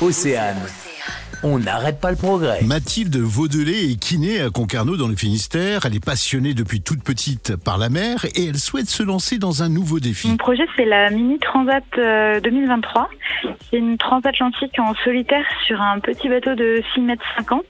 [0.00, 0.56] Océane.
[1.42, 2.62] On n'arrête pas le progrès.
[2.62, 5.82] Mathilde Vaudelet est kiné à Concarneau dans le Finistère.
[5.84, 9.62] Elle est passionnée depuis toute petite par la mer et elle souhaite se lancer dans
[9.62, 10.28] un nouveau défi.
[10.28, 13.10] Mon projet, c'est la Mini Transat euh, 2023.
[13.70, 17.62] C'est une transatlantique en solitaire sur un petit bateau de 6 mètres 50.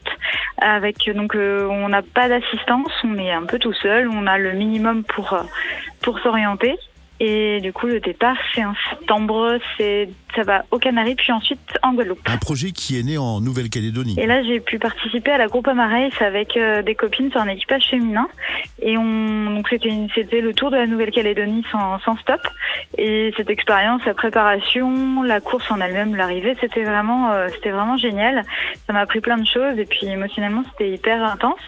[0.58, 4.08] Avec donc, euh, on n'a pas d'assistance, on est un peu tout seul.
[4.08, 5.42] On a le minimum pour euh,
[6.02, 6.76] pour s'orienter.
[7.20, 11.60] Et du coup, le départ, c'est en septembre, c'est, ça va aux Canaries, puis ensuite
[11.82, 12.20] en Guadeloupe.
[12.26, 14.16] Un projet qui est né en Nouvelle-Calédonie.
[14.18, 17.48] Et là, j'ai pu participer à la groupe Race avec euh, des copines sur un
[17.48, 18.28] équipage féminin.
[18.82, 22.40] Et on, donc c'était, une- c'était le tour de la Nouvelle-Calédonie sans, sans stop.
[22.98, 27.96] Et cette expérience, la préparation, la course en elle-même, l'arrivée, c'était vraiment, euh, c'était vraiment
[27.96, 28.42] génial.
[28.86, 29.78] Ça m'a appris plein de choses.
[29.78, 31.60] Et puis émotionnellement, c'était hyper intense.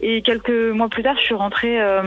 [0.00, 2.02] Et quelques mois plus tard, je suis rentrée euh,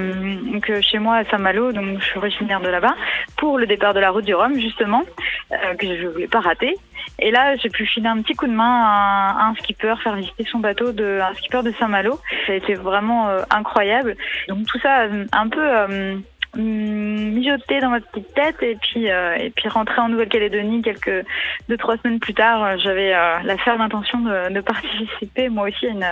[0.70, 2.96] euh, chez moi à Saint-Malo, donc je suis originaire de là-bas,
[3.38, 5.04] pour le départ de la route du Rhum, justement,
[5.52, 6.76] euh, que je voulais pas rater.
[7.20, 10.44] Et là, j'ai pu filer un petit coup de main à, un- skipper, faire visiter
[10.52, 12.20] son bateau de un skipper de Saint-Malo.
[12.46, 14.18] Ça a été vraiment incroyable.
[14.50, 16.18] Donc tout ça, un peu
[16.58, 20.82] euh, hum, mijoté dans ma petite tête, et puis euh, et puis rentrer en Nouvelle-Calédonie
[20.82, 21.26] quelques
[21.70, 25.68] deux trois semaines plus tard, euh, j'avais euh, la ferme intention de, de participer moi
[25.68, 26.04] aussi à une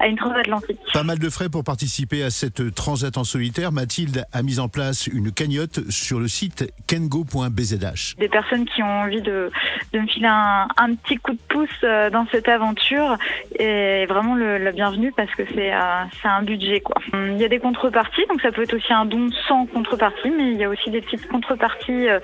[0.00, 0.78] à une transatlantique.
[0.92, 3.72] Pas mal de frais pour participer à cette transat en solitaire.
[3.72, 8.16] Mathilde a mis en place une cagnotte sur le site kengo.bzh.
[8.18, 9.50] des personnes qui ont envie de,
[9.92, 13.16] de me filer un, un petit coup de pouce euh, dans cette aventure
[13.58, 16.96] est vraiment le, la bienvenue parce que c'est euh, c'est un budget quoi.
[17.12, 20.52] Il y a des contreparties donc ça peut être aussi un don sans contrepartie mais
[20.52, 22.20] il y a aussi des petites contreparties euh,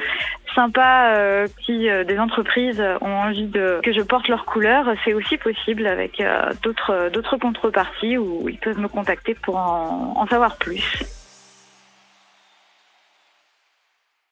[0.54, 5.12] sympas euh, qui euh, des entreprises ont envie de que je porte leur couleur c'est
[5.12, 10.26] aussi possible avec euh, d'autres d'autres contreparties où ils peuvent me contacter pour en, en
[10.26, 11.19] savoir plus.